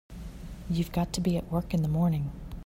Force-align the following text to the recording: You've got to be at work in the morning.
You've 0.67 0.91
got 0.91 1.13
to 1.13 1.21
be 1.21 1.37
at 1.37 1.51
work 1.51 1.75
in 1.75 1.83
the 1.83 1.87
morning. 1.87 2.31